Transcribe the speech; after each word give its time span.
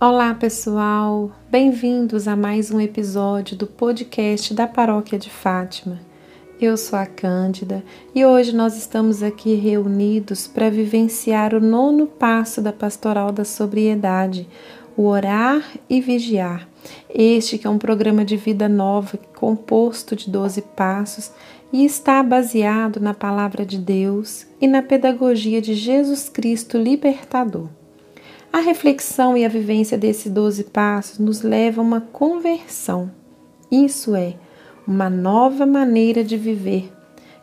Olá, 0.00 0.32
pessoal! 0.32 1.32
Bem-vindos 1.50 2.28
a 2.28 2.36
mais 2.36 2.70
um 2.70 2.80
episódio 2.80 3.56
do 3.56 3.66
podcast 3.66 4.54
da 4.54 4.64
Paróquia 4.64 5.18
de 5.18 5.28
Fátima. 5.28 5.98
Eu 6.60 6.76
sou 6.76 6.96
a 6.96 7.04
Cândida 7.04 7.82
e 8.14 8.24
hoje 8.24 8.54
nós 8.54 8.76
estamos 8.76 9.24
aqui 9.24 9.56
reunidos 9.56 10.46
para 10.46 10.70
vivenciar 10.70 11.52
o 11.52 11.58
nono 11.58 12.06
passo 12.06 12.62
da 12.62 12.72
Pastoral 12.72 13.32
da 13.32 13.44
Sobriedade, 13.44 14.48
o 14.96 15.02
Orar 15.02 15.68
e 15.90 16.00
Vigiar. 16.00 16.68
Este 17.12 17.58
que 17.58 17.66
é 17.66 17.70
um 17.70 17.76
programa 17.76 18.24
de 18.24 18.36
vida 18.36 18.68
nova 18.68 19.18
composto 19.34 20.14
de 20.14 20.30
12 20.30 20.62
passos 20.76 21.32
e 21.72 21.84
está 21.84 22.22
baseado 22.22 23.00
na 23.00 23.14
Palavra 23.14 23.66
de 23.66 23.78
Deus 23.78 24.46
e 24.60 24.68
na 24.68 24.80
pedagogia 24.80 25.60
de 25.60 25.74
Jesus 25.74 26.28
Cristo 26.28 26.78
Libertador. 26.78 27.77
A 28.52 28.60
reflexão 28.60 29.36
e 29.36 29.44
a 29.44 29.48
vivência 29.48 29.98
desses 29.98 30.32
doze 30.32 30.64
passos 30.64 31.18
nos 31.18 31.42
leva 31.42 31.80
a 31.80 31.84
uma 31.84 32.00
conversão. 32.00 33.10
Isso 33.70 34.14
é, 34.14 34.34
uma 34.86 35.10
nova 35.10 35.66
maneira 35.66 36.24
de 36.24 36.36
viver, 36.36 36.90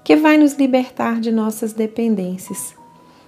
que 0.04 0.16
vai 0.16 0.36
nos 0.38 0.54
libertar 0.54 1.20
de 1.20 1.32
nossas 1.32 1.74
dependências. 1.74 2.76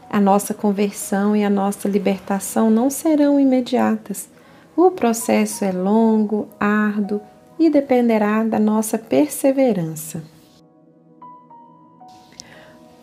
A 0.09 0.19
nossa 0.19 0.53
conversão 0.53 1.35
e 1.35 1.43
a 1.43 1.49
nossa 1.49 1.87
libertação 1.87 2.71
não 2.71 2.89
serão 2.89 3.39
imediatas. 3.39 4.27
O 4.75 4.89
processo 4.91 5.63
é 5.63 5.71
longo, 5.71 6.47
árduo 6.59 7.21
e 7.59 7.69
dependerá 7.69 8.43
da 8.43 8.59
nossa 8.59 8.97
perseverança. 8.97 10.23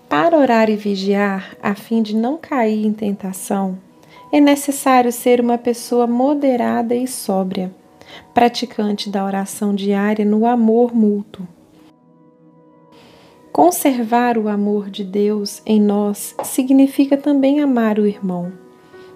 Para 0.08 0.38
orar 0.38 0.70
e 0.70 0.77
vigiar, 0.77 1.56
a 1.62 1.74
fim 1.74 2.02
de 2.02 2.14
não 2.14 2.36
cair 2.36 2.86
em 2.86 2.92
tentação, 2.92 3.78
é 4.36 4.40
necessário 4.40 5.12
ser 5.12 5.40
uma 5.40 5.56
pessoa 5.56 6.08
moderada 6.08 6.92
e 6.92 7.06
sóbria, 7.06 7.72
praticante 8.34 9.08
da 9.08 9.24
oração 9.24 9.72
diária 9.72 10.24
no 10.24 10.44
amor 10.44 10.92
mútuo. 10.92 11.46
Conservar 13.52 14.36
o 14.36 14.48
amor 14.48 14.91
de 14.91 15.04
Deus 15.04 15.62
em 15.64 15.80
nós 15.80 16.34
significa 16.42 17.16
também 17.16 17.60
amar 17.60 17.96
o 17.96 18.08
irmão. 18.08 18.52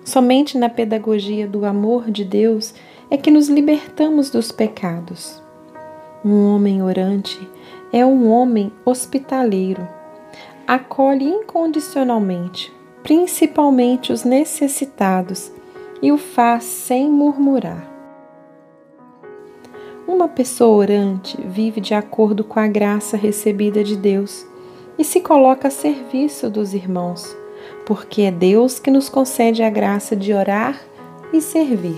Somente 0.05 0.57
na 0.57 0.69
pedagogia 0.69 1.49
do 1.49 1.65
amor 1.65 2.13
de 2.13 2.25
Deus 2.25 2.73
é 3.11 3.17
que 3.17 3.29
nos 3.29 3.49
libertamos 3.49 4.31
dos 4.31 4.53
pecados. 4.53 5.43
Um 6.25 6.55
homem 6.55 6.81
orante 6.81 7.41
é 7.93 8.07
um 8.07 8.31
homem 8.31 8.71
hospitaleiro. 8.85 9.85
Acolhe 10.65 11.25
incondicionalmente, 11.25 12.73
principalmente 13.09 14.13
os 14.13 14.23
necessitados, 14.23 15.51
e 16.03 16.13
o 16.13 16.19
faz 16.19 16.65
sem 16.65 17.11
murmurar. 17.11 17.89
Uma 20.07 20.29
pessoa 20.29 20.77
orante 20.77 21.41
vive 21.41 21.81
de 21.81 21.95
acordo 21.95 22.45
com 22.45 22.61
a 22.61 22.67
graça 22.67 23.17
recebida 23.17 23.83
de 23.83 23.97
Deus 23.97 24.47
e 24.99 25.05
se 25.05 25.23
coloca 25.23 25.69
a 25.69 25.71
serviço 25.71 26.51
dos 26.51 26.75
irmãos, 26.75 27.35
porque 27.87 28.23
é 28.23 28.31
Deus 28.31 28.79
que 28.79 28.91
nos 28.91 29.09
concede 29.09 29.63
a 29.63 29.71
graça 29.71 30.15
de 30.15 30.35
orar 30.35 30.79
e 31.33 31.41
servir. 31.41 31.97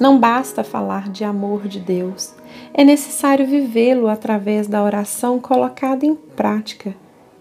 Não 0.00 0.18
basta 0.18 0.64
falar 0.64 1.08
de 1.08 1.22
amor 1.22 1.68
de 1.68 1.78
Deus, 1.78 2.34
é 2.74 2.82
necessário 2.82 3.46
vivê-lo 3.46 4.08
através 4.08 4.66
da 4.66 4.82
oração 4.82 5.38
colocada 5.38 6.04
em 6.04 6.16
prática 6.16 6.96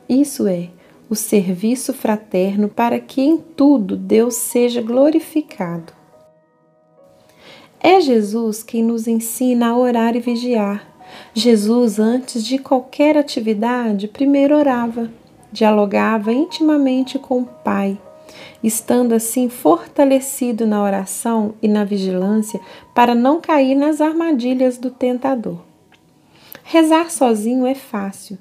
isso 0.09 0.47
é, 0.47 0.69
o 1.07 1.15
serviço 1.15 1.93
fraterno 1.93 2.67
para 2.67 2.99
que 2.99 3.21
em 3.21 3.38
tudo 3.38 3.95
Deus 3.95 4.35
seja 4.35 4.81
glorificado. 4.81 5.93
É 7.79 8.02
Jesus 8.02 8.61
quem 8.63 8.83
nos 8.83 9.07
ensina 9.07 9.69
a 9.69 9.77
orar 9.77 10.15
e 10.15 10.19
vigiar. 10.19 10.85
Jesus, 11.33 11.97
antes 11.97 12.43
de 12.43 12.58
qualquer 12.58 13.17
atividade, 13.17 14.08
primeiro 14.08 14.58
orava, 14.58 15.09
dialogava 15.52 16.33
intimamente 16.33 17.17
com 17.17 17.41
o 17.41 17.45
Pai, 17.45 17.99
estando 18.61 19.14
assim 19.14 19.47
fortalecido 19.47 20.67
na 20.67 20.83
oração 20.83 21.53
e 21.61 21.67
na 21.67 21.83
vigilância 21.83 22.59
para 22.93 23.15
não 23.15 23.39
cair 23.39 23.76
nas 23.76 24.02
armadilhas 24.02 24.77
do 24.77 24.91
tentador. 24.91 25.61
Rezar 26.64 27.09
sozinho 27.09 27.65
é 27.65 27.73
fácil, 27.73 28.37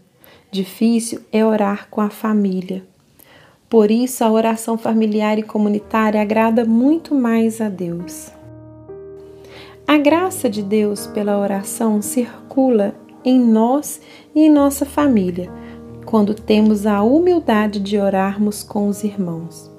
Difícil 0.51 1.21
é 1.31 1.45
orar 1.45 1.89
com 1.91 2.01
a 2.01 2.09
família. 2.09 2.83
Por 3.69 3.91
isso, 3.91 4.25
a 4.25 4.31
oração 4.31 4.79
familiar 4.79 5.39
e 5.39 5.43
comunitária 5.43 6.23
agrada 6.23 6.65
muito 6.65 7.15
mais 7.15 7.61
a 7.61 7.69
Deus. 7.69 8.33
A 9.87 9.99
graça 9.99 10.49
de 10.49 10.63
Deus 10.63 11.07
pela 11.07 11.39
oração 11.39 12.01
circula 12.01 12.95
em 13.23 13.39
nós 13.39 14.01
e 14.35 14.45
em 14.45 14.51
nossa 14.51 14.87
família, 14.87 15.51
quando 16.07 16.35
temos 16.35 16.87
a 16.87 17.03
humildade 17.03 17.79
de 17.79 17.99
orarmos 17.99 18.63
com 18.63 18.89
os 18.89 19.05
irmãos. 19.05 19.71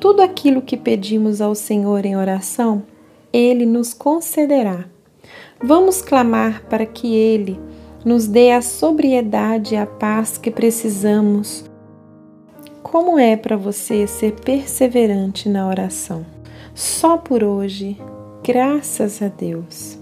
Tudo 0.00 0.22
aquilo 0.22 0.62
que 0.62 0.78
pedimos 0.78 1.42
ao 1.42 1.54
Senhor 1.54 2.06
em 2.06 2.16
oração, 2.16 2.82
Ele 3.30 3.66
nos 3.66 3.92
concederá. 3.92 4.86
Vamos 5.62 6.00
clamar 6.00 6.62
para 6.70 6.86
que 6.86 7.14
Ele 7.14 7.60
nos 8.04 8.26
dê 8.26 8.52
a 8.52 8.62
sobriedade 8.62 9.74
e 9.74 9.78
a 9.78 9.86
paz 9.86 10.38
que 10.38 10.50
precisamos. 10.50 11.64
Como 12.82 13.18
é 13.18 13.36
para 13.36 13.56
você 13.56 14.06
ser 14.06 14.32
perseverante 14.40 15.48
na 15.48 15.68
oração? 15.68 16.24
Só 16.74 17.16
por 17.16 17.42
hoje, 17.42 17.96
graças 18.42 19.20
a 19.20 19.28
Deus. 19.28 19.97